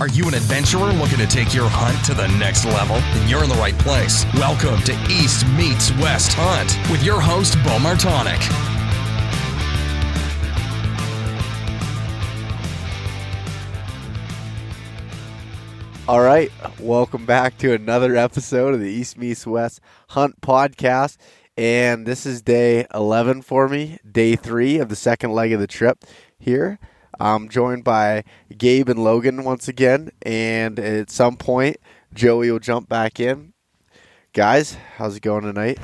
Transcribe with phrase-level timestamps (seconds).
[0.00, 2.96] Are you an adventurer looking to take your hunt to the next level?
[2.96, 4.24] Then you're in the right place.
[4.32, 8.40] Welcome to East Meets West Hunt with your host, Bo Martonic.
[16.08, 21.18] All right, welcome back to another episode of the East Meets West Hunt Podcast.
[21.58, 25.66] And this is day 11 for me, day three of the second leg of the
[25.66, 26.06] trip
[26.38, 26.78] here.
[27.20, 28.24] I'm joined by
[28.56, 30.10] Gabe and Logan once again.
[30.22, 31.76] And at some point,
[32.14, 33.52] Joey will jump back in.
[34.32, 35.78] Guys, how's it going tonight?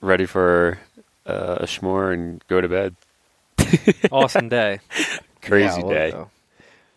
[0.00, 0.80] Ready for
[1.26, 2.96] uh, a schmore and go to bed.
[4.10, 4.80] awesome day.
[5.42, 6.14] Crazy Yeah, well, day.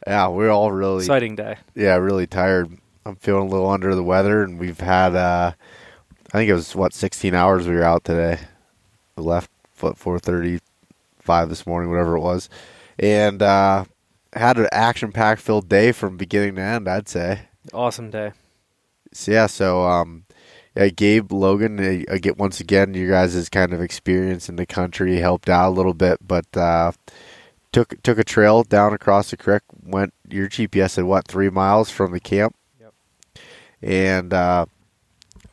[0.08, 1.58] Yeah, we're all really Exciting day.
[1.76, 2.78] yeah, really tired.
[3.06, 5.52] I'm feeling a little under the weather, and we've had, uh,
[6.34, 8.40] I think it was what 16 hours we were out today.
[9.16, 9.52] We left
[9.82, 12.50] what 4:35 this morning, whatever it was,
[13.00, 13.86] and uh,
[14.34, 16.88] had an action-packed filled day from beginning to end.
[16.88, 17.42] I'd say.
[17.74, 18.34] Awesome day.
[19.14, 20.26] So yeah, so um,
[20.76, 25.18] yeah, Gabe Logan, uh, get once again you guys' kind of experience in the country
[25.18, 26.92] helped out a little bit, but uh,
[27.72, 29.64] took took a trail down across the creek.
[29.84, 32.94] Went your GPS said what three miles from the camp, Yep.
[33.82, 34.66] and uh,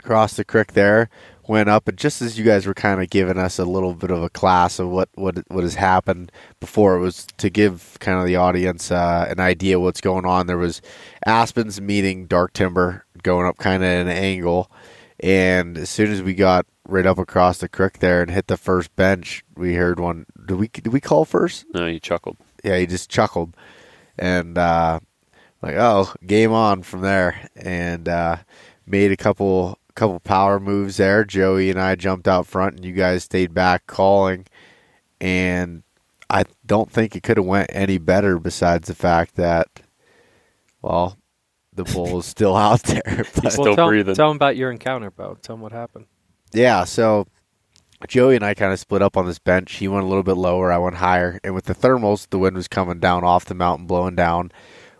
[0.03, 1.09] crossed the creek there.
[1.49, 4.11] Went up, and just as you guys were kind of giving us a little bit
[4.11, 8.19] of a class of what what what has happened before, it was to give kind
[8.19, 10.49] of the audience uh, an idea what's going on.
[10.49, 10.83] There was
[11.25, 14.71] aspens meeting dark timber going up kind of an angle,
[15.21, 18.57] and as soon as we got right up across the creek there and hit the
[18.57, 20.27] first bench, we heard one.
[20.47, 21.65] Did we did we call first?
[21.73, 22.39] No, you chuckled.
[22.65, 23.57] yeah, he just chuckled,
[24.19, 24.99] and uh,
[25.63, 28.39] like, oh, game on from there, and uh,
[28.85, 31.25] made a couple couple power moves there.
[31.25, 34.47] Joey and I jumped out front, and you guys stayed back calling,
[35.21, 35.83] and
[36.31, 38.39] I don't think it could have went any better.
[38.39, 39.83] Besides the fact that,
[40.83, 41.17] well,
[41.73, 43.25] the bull is still out there.
[43.43, 44.15] But, Still tell, breathing.
[44.15, 45.37] Tell them about your encounter, Bo.
[45.43, 46.07] Tell them what happened.
[46.53, 47.27] yeah, so
[48.09, 49.75] Joey and I kind of split up on this bench.
[49.75, 51.41] He went a little bit lower, I went higher.
[51.43, 54.53] And with the thermals, the wind was coming down off the mountain, blowing down.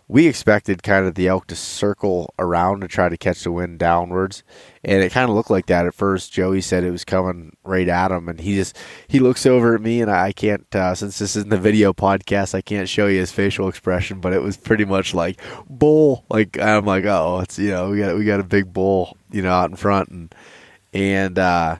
[0.09, 3.79] We expected kind of the elk to circle around to try to catch the wind
[3.79, 4.41] downwards.
[4.83, 6.31] And it kind of looked like that at first.
[6.31, 8.29] Joey said it was coming right at him.
[8.29, 11.49] And he just, he looks over at me, and I can't, uh, since this isn't
[11.49, 15.13] the video podcast, I can't show you his facial expression, but it was pretty much
[15.13, 16.23] like, bull.
[16.29, 19.41] Like, I'm like, oh, it's, you know, we got, we got a big bull, you
[19.41, 20.09] know, out in front.
[20.09, 20.35] And,
[20.93, 21.79] and, uh,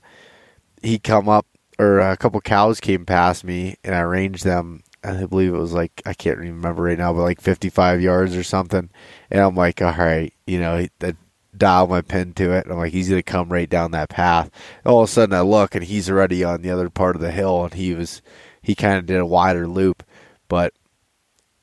[0.83, 1.45] he come up
[1.79, 5.73] or a couple cows came past me and I ranged them I believe it was
[5.73, 8.89] like I can't remember right now but like 55 yards or something.
[9.31, 11.13] And I'm like all right you know I
[11.55, 12.65] dial my pin to it.
[12.65, 14.49] And I'm like he's gonna come right down that path.
[14.85, 17.31] All of a sudden I look and he's already on the other part of the
[17.31, 18.21] hill and he was
[18.61, 20.03] he kind of did a wider loop.
[20.47, 20.73] But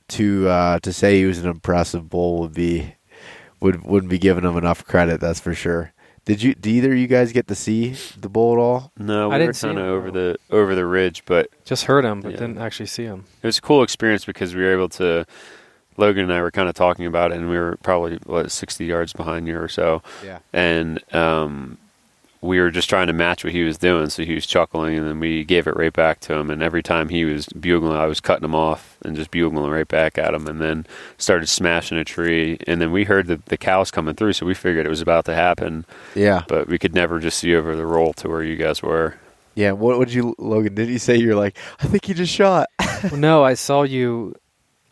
[0.09, 2.95] to uh, to say he was an impressive bull would be
[3.61, 5.94] would wouldn't be giving him enough credit that's for sure
[6.25, 9.29] did you did either of you guys get to see the bull at all No,
[9.29, 12.05] we I were didn't see kind of over the over the ridge, but Just heard
[12.05, 12.39] him, but Yeah.
[12.39, 13.25] didn't actually see him.
[13.43, 15.27] it was a cool experience because we were able to.
[15.97, 18.85] Logan and I were kind of talking about it, and we were probably what sixty
[18.85, 21.79] yards behind you or so, yeah and um,
[22.45, 24.11] we were just trying to match what he was doing.
[24.11, 26.51] So he was chuckling, and then we gave it right back to him.
[26.51, 29.89] And every time he was bugling, I was cutting him off and just bugling right
[29.89, 30.87] back at him, and then
[31.19, 32.59] started smashing a tree.
[32.67, 35.25] And then we heard the, the cows coming through, so we figured it was about
[35.25, 35.87] to happen.
[36.15, 39.17] yeah but we could never just see over the roll to where you guys were.
[39.55, 40.75] Yeah, what would you, Logan?
[40.75, 41.57] Did you say you're like?
[41.81, 42.69] I think he just shot.
[43.05, 44.35] well, no, I saw you.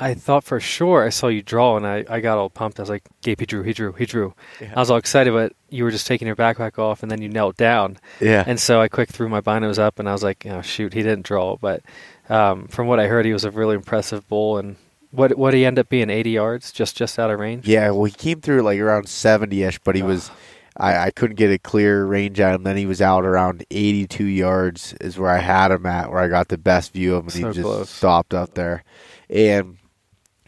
[0.02, 2.80] I thought for sure I saw you draw, and I, I got all pumped.
[2.80, 4.34] I was like, Gabe, he drew, he drew, he drew.
[4.60, 4.72] Yeah.
[4.76, 7.28] I was all excited, but you were just taking your backpack off, and then you
[7.28, 7.98] knelt down.
[8.20, 10.92] Yeah, And so I quick threw my binos up, and I was like, oh, shoot,
[10.92, 11.56] he didn't draw.
[11.56, 11.82] But
[12.28, 14.58] um, from what I heard, he was a really impressive bull.
[14.58, 14.76] And
[15.12, 17.68] what what he end up being, 80 yards, just just out of range?
[17.68, 17.90] yeah.
[17.90, 20.30] Well, he came through like around seventy ish, but he was.
[20.74, 22.62] I, I couldn't get a clear range on him.
[22.62, 26.28] Then he was out around eighty-two yards, is where I had him at, where I
[26.28, 27.30] got the best view of him.
[27.30, 27.90] So he just close.
[27.90, 28.82] stopped up there,
[29.28, 29.76] and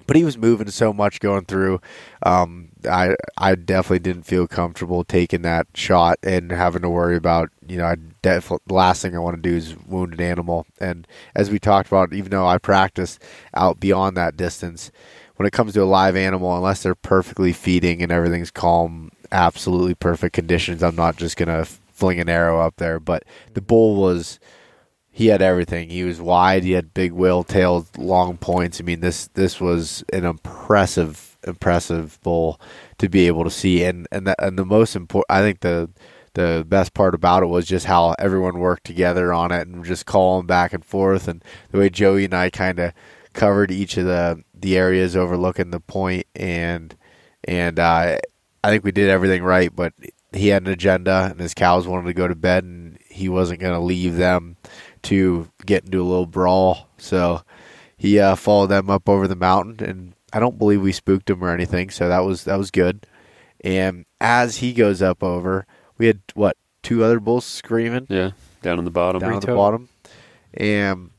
[0.06, 1.80] but he was moving so much going through.
[2.22, 7.50] Um, I I definitely didn't feel comfortable taking that shot and having to worry about
[7.66, 10.66] you know I the last thing I want to do is wound an animal.
[10.80, 13.18] And as we talked about, even though I practice
[13.54, 14.90] out beyond that distance,
[15.36, 19.94] when it comes to a live animal, unless they're perfectly feeding and everything's calm, absolutely
[19.94, 22.98] perfect conditions, I'm not just gonna fling an arrow up there.
[22.98, 24.38] But the bull was
[25.16, 25.90] he had everything.
[25.90, 26.64] He was wide.
[26.64, 28.80] He had big whale tails, long points.
[28.80, 32.60] I mean, this this was an impressive, impressive bull
[32.98, 33.84] to be able to see.
[33.84, 35.88] And and the, and the most important, I think the
[36.32, 40.04] the best part about it was just how everyone worked together on it and just
[40.04, 42.92] calling back and forth, and the way Joey and I kind of
[43.34, 46.96] covered each of the the areas overlooking the point, and
[47.44, 48.18] and uh,
[48.64, 49.70] I think we did everything right.
[49.72, 49.92] But
[50.32, 53.60] he had an agenda, and his cows wanted to go to bed, and he wasn't
[53.60, 54.56] going to leave them
[55.04, 56.88] to get into a little brawl.
[56.98, 57.42] So
[57.96, 61.42] he uh, followed them up over the mountain, and I don't believe we spooked him
[61.44, 61.90] or anything.
[61.90, 63.06] So that was that was good.
[63.62, 65.66] And as he goes up over,
[65.98, 69.20] we had what two other bulls screaming Yeah, down in the bottom.
[69.20, 69.88] down at the bottom,
[70.52, 71.10] and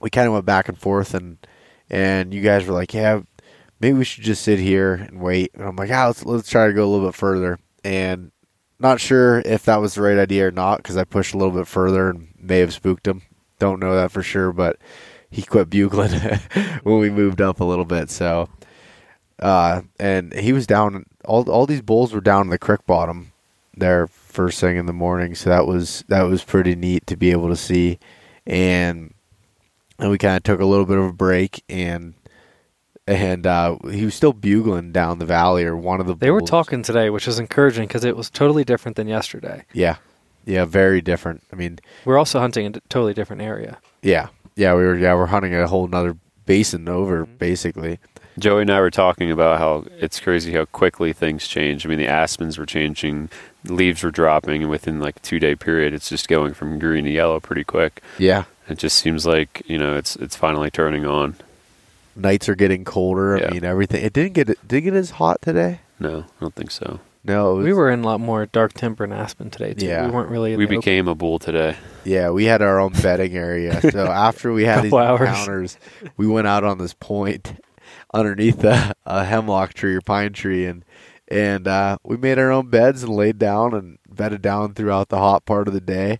[0.00, 1.38] we kind of went back and forth, and
[1.88, 3.20] and you guys were like, yeah,
[3.80, 5.50] maybe we should just sit here and wait.
[5.54, 8.31] And I'm like, ah, let's let's try to go a little bit further, and
[8.82, 11.54] not sure if that was the right idea or not because I pushed a little
[11.54, 13.22] bit further and may have spooked him.
[13.58, 14.78] Don't know that for sure, but
[15.30, 16.10] he quit bugling
[16.82, 18.10] when we moved up a little bit.
[18.10, 18.48] So,
[19.38, 21.06] uh, and he was down.
[21.24, 23.32] All all these bulls were down in the creek bottom
[23.74, 25.34] there first thing in the morning.
[25.34, 27.98] So that was that was pretty neat to be able to see,
[28.46, 29.14] and
[29.98, 32.14] and we kind of took a little bit of a break and.
[33.06, 36.14] And uh, he was still bugling down the valley, or one of the.
[36.14, 36.50] They were bulls.
[36.50, 39.64] talking today, which was encouraging because it was totally different than yesterday.
[39.72, 39.96] Yeah,
[40.44, 41.42] yeah, very different.
[41.52, 43.78] I mean, We're also hunting in a totally different area.
[44.02, 46.16] yeah, yeah, we were yeah we're hunting a whole nother
[46.46, 47.38] basin over Mhm.
[47.38, 47.98] basically.
[48.38, 51.84] Joey and I were talking about how it's crazy how quickly things change.
[51.84, 53.28] I mean, the aspens were changing,
[53.64, 57.04] leaves were dropping, and within like a two day period, it's just going from green
[57.04, 58.00] to yellow pretty quick.
[58.18, 61.34] Yeah, It just seems like you know it's it's finally turning on.
[62.16, 63.38] Nights are getting colder.
[63.38, 63.48] Yeah.
[63.48, 64.04] I mean, everything.
[64.04, 65.80] It didn't get it did it get as hot today.
[65.98, 67.00] No, I don't think so.
[67.24, 69.86] No, was, We were in a lot more dark timber and aspen today too.
[69.86, 70.06] Yeah.
[70.06, 70.52] We weren't really.
[70.54, 70.80] In We the open.
[70.80, 71.76] became a bull today.
[72.04, 73.80] Yeah, we had our own bedding area.
[73.92, 75.20] So after we had these hours.
[75.20, 75.78] encounters,
[76.16, 77.60] we went out on this point
[78.14, 80.84] underneath a, a hemlock tree or pine tree, and
[81.28, 85.18] and uh, we made our own beds and laid down and bedded down throughout the
[85.18, 86.18] hot part of the day.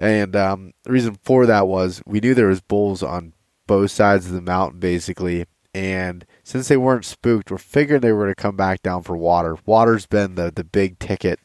[0.00, 3.32] And um, the reason for that was we knew there was bulls on
[3.70, 5.46] both sides of the mountain, basically.
[5.72, 9.16] And since they weren't spooked, we're figuring they were going to come back down for
[9.16, 9.56] water.
[9.64, 11.38] Water's been the the big ticket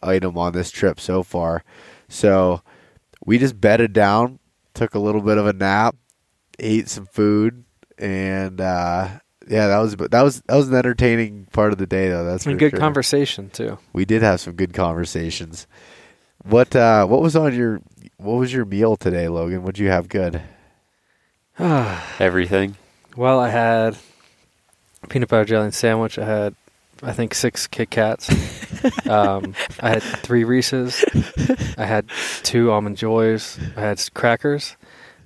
[0.00, 1.64] item on this trip so far.
[2.08, 2.62] So
[3.26, 4.38] we just bedded down,
[4.74, 5.96] took a little bit of a nap,
[6.60, 7.64] ate some food,
[7.98, 9.08] and uh,
[9.48, 12.24] yeah, that was that was that was an entertaining part of the day though.
[12.24, 12.78] That's and good sure.
[12.78, 13.78] conversation too.
[13.92, 15.66] We did have some good conversations.
[16.44, 17.80] What uh, what was on your
[18.18, 19.64] what was your meal today, Logan?
[19.64, 20.40] What'd you have good?
[22.18, 22.76] Everything.
[23.16, 23.96] Well, I had
[25.08, 26.18] peanut butter jelly and sandwich.
[26.18, 26.54] I had,
[27.02, 28.28] I think, six Kit Kats.
[29.08, 31.04] um, I had three Reese's.
[31.78, 32.06] I had
[32.42, 33.58] two almond joys.
[33.76, 34.76] I had crackers.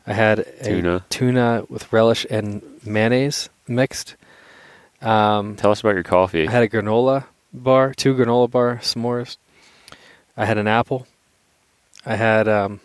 [0.07, 1.05] I had a Tuna.
[1.09, 4.17] tuna with relish and mayonnaise mixed.
[5.01, 6.47] Um, Tell us about your coffee.
[6.47, 9.37] I had a granola bar, two granola bar s'mores.
[10.37, 11.07] I had an apple.
[12.05, 12.81] I had um,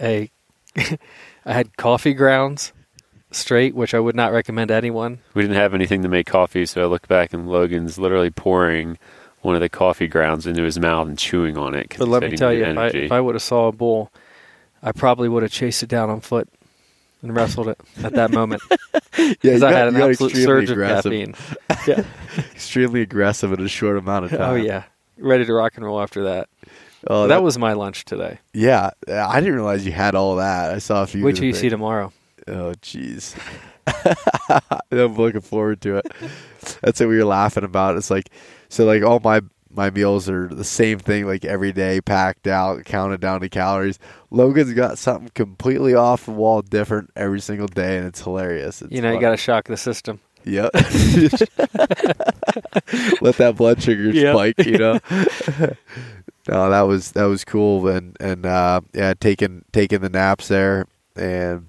[0.00, 0.30] a,
[1.46, 2.72] I had coffee grounds
[3.30, 5.18] straight, which I would not recommend to anyone.
[5.34, 8.98] We didn't have anything to make coffee, so I looked back and Logan's literally pouring
[9.42, 11.94] one of the coffee grounds into his mouth and chewing on it.
[11.98, 14.10] But let me tell you, if I, if I would have saw a bull,
[14.82, 16.48] I probably would have chased it down on foot
[17.22, 18.62] and wrestled it at that moment
[19.18, 21.34] Yeah, because I had an absolute surge of caffeine.
[21.86, 22.04] Yeah.
[22.52, 24.50] extremely aggressive in a short amount of oh, time.
[24.50, 24.84] Oh yeah,
[25.18, 26.48] ready to rock and roll after that.
[27.06, 28.38] Oh, that, was my lunch today.
[28.52, 28.90] yeah.
[29.08, 30.70] I didn't realize you had all that.
[30.74, 31.24] I saw a few.
[31.24, 32.12] Wait till you see tomorrow.
[32.48, 33.34] Oh, jeez.
[34.90, 36.06] I'm looking forward to it.
[36.82, 37.96] That's what we were laughing about.
[37.96, 38.30] It's like,
[38.68, 39.40] so like all my
[39.70, 43.98] my meals are the same thing, like every day, packed out, counted down to calories.
[44.30, 48.82] Logan's got something completely off the wall, different every single day, and it's hilarious.
[48.82, 50.20] It's you know, you got to shock the system.
[50.44, 50.70] Yep.
[53.22, 54.34] Let that blood sugar Yep.
[54.34, 54.98] spike, you know.
[56.48, 60.86] no, that was that was cool, and and uh, yeah, taking taking the naps there,
[61.16, 61.68] and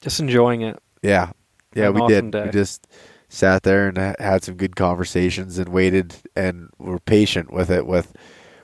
[0.00, 0.78] Just enjoying it.
[1.02, 1.32] yeah,
[1.74, 2.38] yeah, An we awesome did.
[2.38, 2.44] day.
[2.46, 2.86] We just
[3.28, 7.86] sat there and had some good conversations and waited and were patient with it.
[7.86, 8.12] With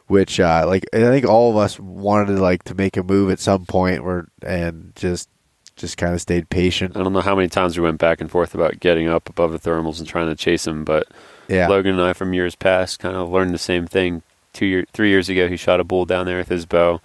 [0.07, 3.31] which, uh, like, I think all of us wanted to like to make a move
[3.31, 5.29] at some point, where and just
[5.75, 6.97] just kind of stayed patient.
[6.97, 9.53] I don't know how many times we went back and forth about getting up above
[9.53, 11.09] the thermals and trying to chase them, but
[11.49, 14.23] Yeah, Logan and I from years past kind of learned the same thing.
[14.53, 17.01] Two year, three years ago, he shot a bull down there with his bow,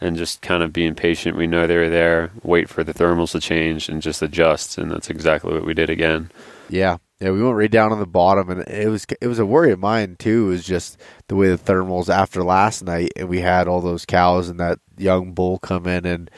[0.00, 1.36] and just kind of being patient.
[1.36, 4.78] We know they're there, wait for the thermals to change, and just adjust.
[4.78, 6.30] And that's exactly what we did again.
[6.68, 9.46] Yeah, yeah, we went right down on the bottom, and it was it was a
[9.46, 10.46] worry of mine too.
[10.46, 14.48] Was just the way the thermals after last night, and we had all those cows
[14.48, 16.28] and that young bull come in, and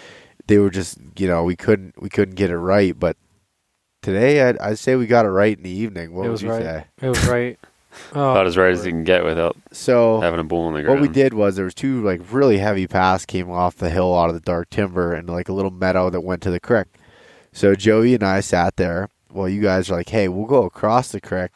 [0.47, 2.99] they were just you know we couldn't we couldn't get it right.
[2.99, 3.17] But
[4.03, 6.13] today, I'd, I'd say we got it right in the evening.
[6.13, 6.63] What it would was you right.
[6.63, 6.85] say?
[7.01, 7.59] It was right.
[8.15, 10.83] Oh, About as right as you can get without So having a bull on the
[10.83, 11.01] ground.
[11.01, 14.17] what we did was there was two like really heavy paths came off the hill
[14.17, 16.87] out of the dark timber and like a little meadow that went to the creek.
[17.53, 21.11] So Joey and I sat there well, you guys are like, hey, we'll go across
[21.11, 21.51] the creek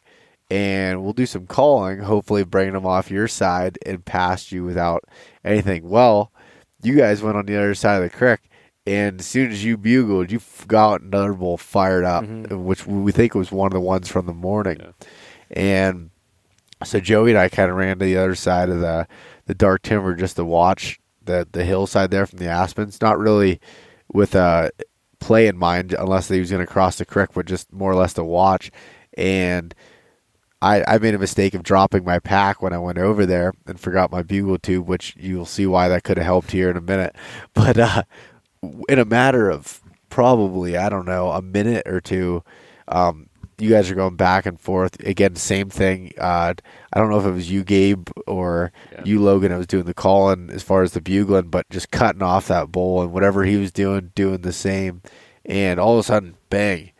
[0.50, 5.04] and we'll do some calling, hopefully bringing them off your side and past you without
[5.44, 5.88] anything.
[5.88, 6.32] Well,
[6.82, 8.40] you guys went on the other side of the creek,
[8.86, 12.64] and as soon as you bugled, you got another bull fired up, Mhm.
[12.64, 14.78] which we think was one of the ones from the morning.
[14.80, 14.90] Yeah.
[15.50, 16.10] And
[16.84, 19.06] so Joey and I kind of ran to the other side of the
[19.46, 23.00] the dark timber just to watch the the hillside there from the aspens.
[23.00, 23.60] Not really
[24.12, 24.70] with a
[25.20, 27.96] play in mind, unless he was going to cross the creek, but just more or
[27.96, 28.70] less to watch.
[29.16, 29.74] And
[30.60, 33.78] I, I made a mistake of dropping my pack when I went over there and
[33.78, 36.80] forgot my bugle tube, which you'll see why that could have helped here in a
[36.80, 37.14] minute.
[37.54, 38.02] But uh,
[38.88, 39.80] in a matter of
[40.10, 42.42] probably I don't know a minute or two,
[42.88, 43.27] um,
[43.58, 45.34] you guys are going back and forth again.
[45.36, 46.12] Same thing.
[46.18, 46.54] Uh,
[46.92, 49.02] I don't know if it was you, Gabe, or Yeah.
[49.04, 49.52] you, Logan.
[49.52, 52.70] I was doing the calling as far as the bugling, but just cutting off that
[52.72, 55.02] bull and whatever he was doing, doing the same.
[55.44, 56.92] And all of a sudden, bang!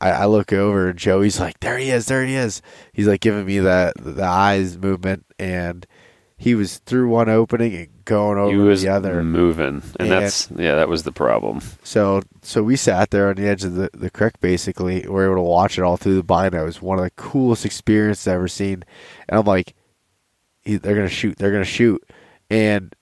[0.00, 2.06] I, I look over and Joey's like, "There he is!
[2.06, 2.60] There he is!"
[2.92, 5.86] He's like giving me that the eyes movement, and
[6.36, 9.22] he was through one opening and going over he was the other.
[9.22, 11.60] moving, and And- that's yeah, that was the problem.
[11.84, 15.02] So so we sat there on the edge of the, the creek basically.
[15.02, 16.62] We were able to watch it all through the bino.
[16.62, 18.84] It was one of the coolest experiences I've ever seen.
[19.28, 19.74] And I'm like,
[20.64, 22.02] they're gonna shoot, they're gonna shoot.
[22.50, 22.94] And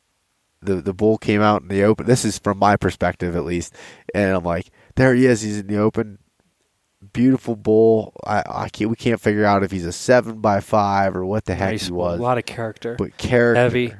[0.60, 2.06] the the bull came out in the open.
[2.06, 3.74] This is from my perspective at least.
[4.14, 6.18] And I'm like, there he is, he's in the open.
[7.12, 8.14] Beautiful bull.
[8.24, 11.44] I, I can't we can't figure out if he's a seven by five or what
[11.44, 12.18] the heck Nice he was.
[12.18, 12.94] A lot of character.
[12.96, 13.92] but character Heavy.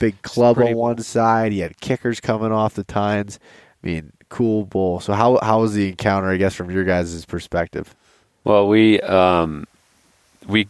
[0.00, 1.52] big club on one side.
[1.52, 3.38] He had kickers coming off the tines.
[3.82, 5.00] I mean, cool bull.
[5.00, 6.28] So how how was the encounter?
[6.28, 7.94] I guess from your guys' perspective.
[8.44, 9.66] Well, we um,
[10.46, 10.68] we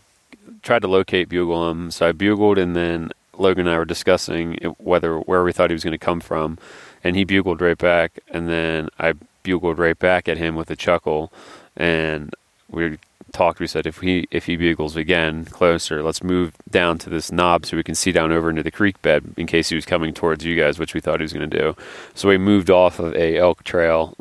[0.63, 4.55] tried to locate bugle him, so I bugled, and then Logan and I were discussing
[4.79, 6.59] whether where we thought he was going to come from,
[7.05, 10.77] and he bugled right back, and then I bugled right back at him with a
[10.77, 11.33] chuckle,
[11.77, 12.35] and
[12.71, 12.99] we
[13.33, 13.61] talked.
[13.61, 17.67] We said if he if he bugles again closer, let's move down to this knob
[17.67, 20.15] so we can see down over into the creek bed in case he was coming
[20.15, 21.77] towards you guys, which we thought he was going to do.
[22.15, 24.15] So we moved off of a elk trail,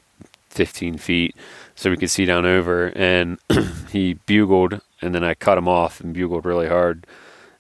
[0.50, 1.36] fifteen feet
[1.76, 3.38] so we could see down over and
[3.92, 7.06] he bugled and then I cut him off and bugled really hard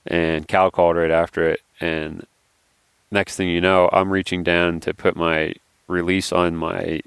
[0.07, 2.25] and cow called right after it and
[3.11, 5.53] next thing you know I'm reaching down to put my
[5.87, 7.01] release on my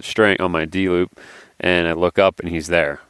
[0.00, 1.18] string on my D loop
[1.62, 3.00] and I look up and he's there.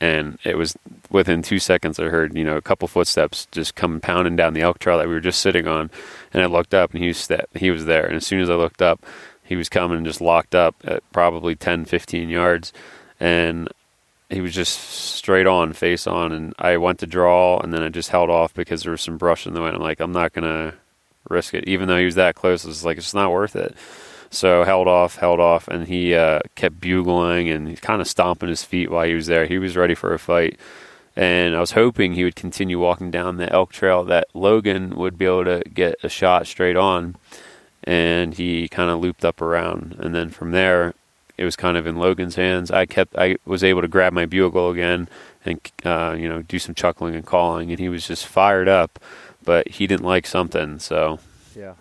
[0.00, 0.76] And it was
[1.10, 4.60] within two seconds I heard you know a couple footsteps just come pounding down the
[4.60, 5.90] elk trail that we were just sitting on.
[6.32, 8.06] And I looked up and he was sta- he was there.
[8.06, 9.04] And as soon as I looked up
[9.42, 12.72] he was coming and just locked up at probably 10 15 yards.
[13.18, 13.68] And
[14.28, 16.30] he was just straight on face on.
[16.30, 19.18] And i went to draw and then i just held off because there was some
[19.18, 20.74] brush in the way and i'm like i'm not gonna
[21.28, 21.66] risk it.
[21.66, 23.74] Even though he was that close it was like it's not worth it
[24.30, 28.64] so held off held off and he uh, kept bugling and kind of stomping his
[28.64, 29.46] feet while he was there.
[29.46, 30.58] He was ready for a fight.
[31.16, 35.18] And I was hoping he would continue walking down the elk trail that Logan would
[35.18, 37.16] be able to get a shot straight on.
[37.82, 39.96] And he kind of looped up around.
[39.98, 40.94] And then from there
[41.36, 42.70] it was kind of in Logan's hands.
[42.70, 45.08] I kept I was able to grab my bugle again
[45.44, 47.70] and uh, you know do some chuckling and calling.
[47.70, 48.98] And he was just fired up
[49.48, 51.18] but he didn't like something so.
[51.56, 51.72] Yeah.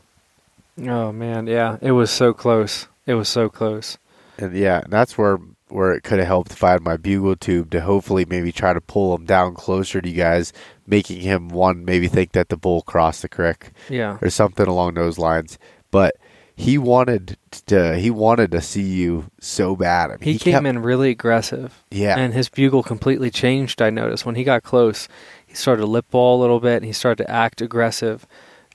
[0.86, 2.88] Oh man, yeah, it was so close.
[3.06, 3.98] It was so close.
[4.38, 7.72] And yeah, that's where where it could have helped if I had my bugle tube
[7.72, 10.54] to hopefully maybe try to pull him down closer to you guys,
[10.86, 14.94] making him one maybe think that the bull crossed the creek Yeah, or something along
[14.94, 15.58] those lines.
[15.92, 16.16] But
[16.56, 20.10] he wanted to he wanted to see you so bad.
[20.12, 21.84] I mean, he, came kept- in really aggressive.
[21.92, 22.18] Yeah.
[22.18, 23.82] and his bugle completely changed.
[23.82, 25.08] I noticed when he got close,
[25.46, 28.26] he started to lip ball a little bit, and he started to act aggressive,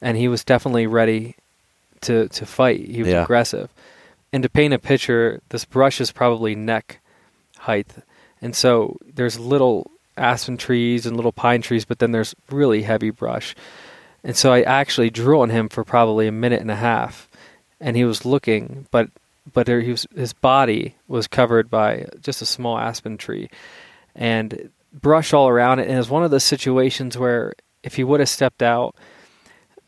[0.01, 1.37] and he was definitely ready
[2.03, 2.87] to to fight.
[2.87, 3.23] He was Yeah.
[3.23, 3.69] aggressive,
[4.33, 7.01] and to paint a picture, this brush is probably neck
[7.59, 7.89] height,
[8.41, 13.11] and so there's little aspen trees and little pine trees, but then there's really heavy
[13.11, 13.55] brush,
[14.23, 17.29] and so I actually drew on him for probably a minute and a half,
[17.81, 19.09] and he was looking, but
[19.53, 23.51] but there, he was, his body was covered by just a small aspen tree,
[24.15, 25.89] and brush all around it.
[25.89, 28.95] And it was one of those situations where if he would have stepped out,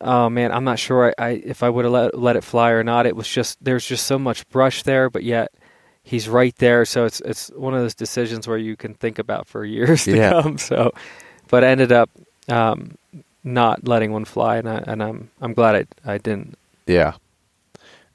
[0.01, 2.71] oh man, I'm not sure I, I if I would have let let it fly
[2.71, 3.07] or not.
[3.07, 5.53] It was just there's just so much brush there, but yet
[6.03, 6.85] he's right there.
[6.85, 10.17] So it's it's one of those decisions where you can think about for years to
[10.17, 10.43] Yeah.
[10.43, 10.59] come.
[10.59, 10.93] So,
[11.49, 12.11] but I ended up
[12.49, 12.97] um,
[13.43, 16.59] not letting one fly, and I and I'm I'm glad I I didn't.
[16.87, 17.15] Yeah.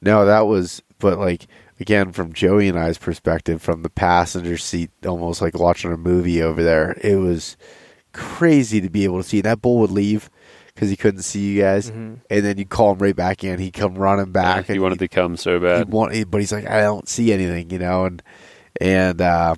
[0.01, 1.48] No, that was, but like
[1.79, 6.41] again, from Joey and I's perspective, from the passenger seat, almost like watching a movie
[6.41, 6.98] over there.
[7.01, 7.57] It was
[8.13, 10.29] crazy to be able to see that bull would leave
[10.79, 12.19] because he couldn't see you guys, Mhm.
[12.29, 13.59] and then you call him right back in.
[13.59, 14.67] He'd come running back.
[14.67, 16.79] he and wanted he'd- to come so he'd bad want, he- but he's like, I
[16.81, 18.24] don't see anything, you know, and
[18.79, 19.55] and uh,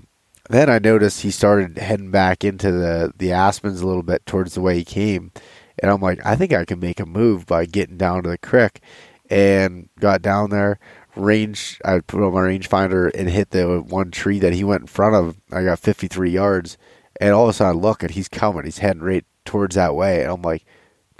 [0.49, 4.55] then I noticed he started heading back into the the aspens a little bit towards
[4.55, 5.31] the way he came,
[5.77, 8.37] and I'm like, I think I can make a move by getting down to the
[8.39, 8.81] creek,
[9.29, 10.79] and got down there.
[11.15, 14.87] Range, I put on my rangefinder and hit the one tree that he went in
[14.87, 15.35] front of.
[15.51, 16.77] I got 53 yards,
[17.19, 18.63] and all of a sudden I look and he's coming.
[18.63, 20.63] He's heading right towards that way, and I'm like,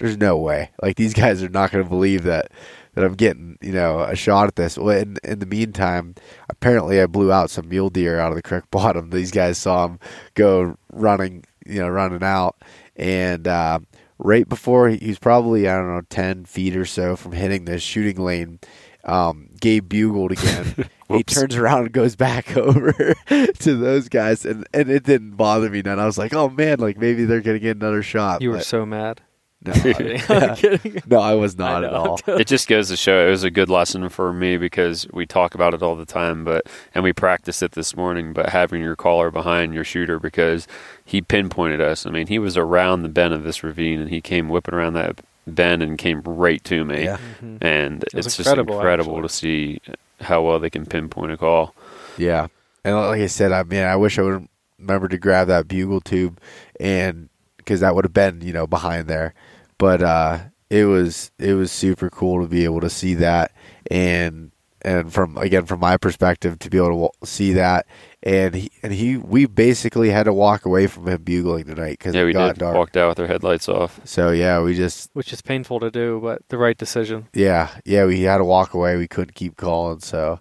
[0.02, 0.72] there's no way.
[0.82, 2.52] Like these guys are not going to believe that
[2.94, 4.78] that I'm getting, you know, a shot at this.
[4.78, 6.16] Well, in, in the meantime,
[6.50, 9.12] apparently I blew out some mule deer out of the creek bottom.
[9.12, 10.00] These guys saw him
[10.34, 12.58] go running, you know, running out,
[12.98, 13.80] and uh,
[14.18, 17.80] right before he was probably I don't know ten feet or so from hitting the
[17.80, 18.60] shooting lane.
[19.04, 20.88] Um, Gabe bugled again.
[21.10, 25.72] he turns around and goes back over to those guys, and, and it didn't bother
[25.72, 25.98] me none.
[25.98, 28.42] I was like, oh man, like maybe they're gonna get another shot.
[28.44, 29.22] You were but so mad.
[29.64, 29.74] No,
[30.30, 31.02] I'm kidding.
[31.08, 32.20] no, I was not I at all.
[32.28, 35.54] it just goes to show it was a good lesson for me because we talk
[35.56, 36.66] about it all the time but
[36.96, 40.68] and we practiced it this morning but having your caller behind your shooter because
[41.06, 44.20] he pinpointed us i mean he was around the bend of this ravine and he
[44.22, 47.18] came whipping around that bend and came right to me Yeah.
[47.18, 47.58] Mm-hmm.
[47.62, 49.28] and was it's just incredible, incredible actually.
[49.28, 49.82] to see
[50.22, 51.74] how well they can pinpoint a call
[52.18, 52.48] Yeah,
[52.84, 54.48] and like I said, I mean, I wish I would
[54.80, 56.40] remember to grab that bugle tube,
[56.80, 59.34] and because that would have been, you know, behind there.
[59.82, 63.52] But uh, it was it was super cool to be able to see that,
[63.90, 64.52] and
[64.84, 67.88] and from again from my perspective to be able to see that,
[68.22, 72.14] and he and he we basically had to walk away from him bugling tonight because
[72.14, 72.76] yeah it we got did dark.
[72.76, 76.20] walked out with our headlights off So yeah, we just Which is painful to do,
[76.22, 77.28] but the right decision.
[77.34, 78.98] yeah yeah we had to walk away.
[78.98, 80.40] We couldn't keep calling, so.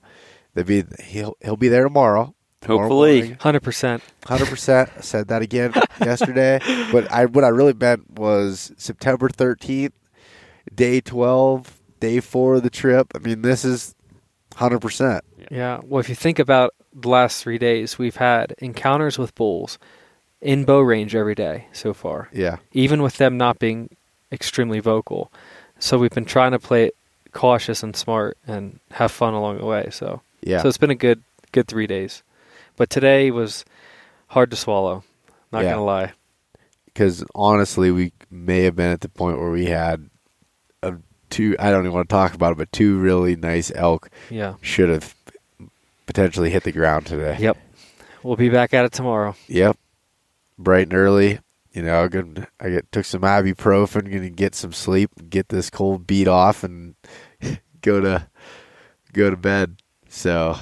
[0.52, 2.34] They'd be he'll he'll be there tomorrow.
[2.60, 3.32] Tomorrow Hopefully.
[3.40, 4.02] Hundred percent.
[4.26, 4.90] Hundred percent.
[4.96, 6.60] I said that again yesterday.
[6.92, 9.94] But I what I really meant was September thirteenth,
[10.74, 13.12] day twelve, day four of the trip.
[13.14, 13.94] I mean, this is
[14.56, 15.24] hundred percent.
[15.50, 15.80] Yeah.
[15.82, 19.78] Well, if you think about the last three days, we've had encounters with bulls
[20.42, 22.56] in bow range every day so far, Yeah.
[22.72, 23.90] even with them not being
[24.32, 25.30] extremely vocal.
[25.78, 26.94] So we've been trying to play it
[27.32, 29.88] cautious and smart and have fun along the way.
[29.90, 30.62] So Yeah.
[30.62, 32.22] so it's been a good good three days.
[32.80, 33.66] But today was
[34.28, 35.04] hard to swallow.
[35.52, 35.72] Not Yeah.
[35.72, 36.12] gonna lie.
[36.86, 40.08] Because honestly, we may have been at the point where we had
[40.82, 40.94] a
[41.28, 41.54] two.
[41.58, 44.54] I don't even want to talk about it, but two really nice elk Yeah.
[44.62, 45.14] should have
[46.06, 47.36] potentially hit the ground today.
[47.38, 47.58] Yep.
[48.22, 49.34] We'll be back at it tomorrow.
[49.46, 49.76] Yep.
[50.58, 51.40] Bright and early.
[51.72, 52.46] You know, good.
[52.58, 56.94] I get took some ibuprofen, gonna get some sleep, get this cold beat off, and
[57.82, 58.26] go to
[59.12, 59.76] go to bed.
[60.08, 60.56] So,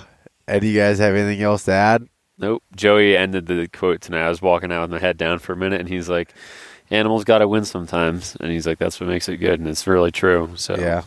[0.48, 2.08] and do you guys have anything else to add?
[2.38, 2.62] Nope.
[2.74, 4.24] Joey ended the quote tonight.
[4.26, 6.32] I was walking out with my head down for a minute, and he's like,
[6.90, 9.86] "Animals got to win sometimes," and he's like, "That's what makes it good," and it's
[9.86, 10.52] really true.
[10.54, 11.02] So Yeah,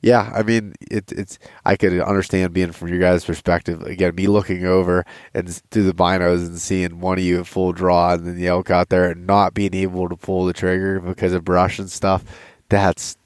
[0.00, 0.32] yeah.
[0.34, 3.82] I mean, it, it's I could understand being from your guys' perspective.
[3.82, 7.72] Again, me looking over and through the binos and seeing one of you at full
[7.72, 10.98] draw, and then the elk out there and not being able to pull the trigger
[10.98, 12.24] because of brush and stuff.
[12.70, 13.18] That's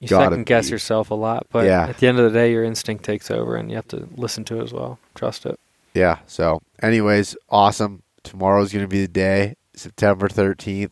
[0.00, 0.72] You Gotta second guess be.
[0.72, 1.86] yourself a lot, but Yeah.
[1.88, 4.44] at the end of the day, your instinct takes over, and you have to listen
[4.44, 4.98] to it as well.
[5.14, 5.60] Trust it.
[5.94, 6.18] Yeah.
[6.26, 8.02] So, anyways, awesome.
[8.24, 10.90] Tomorrow's going to be the day, September 13th.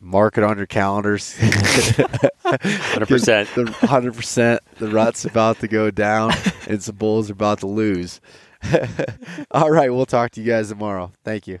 [0.00, 1.36] Mark it on your calendars.
[2.44, 3.48] hundred percent.
[3.54, 4.58] The 100%.
[4.78, 6.32] The rut's about to go down
[6.66, 8.20] and some bulls are about to lose.
[9.52, 9.92] All right.
[9.92, 11.12] We'll talk to you guys tomorrow.
[11.24, 11.60] Thank you.